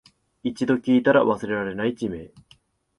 [0.41, 2.31] 一度聞いたら忘れられない地名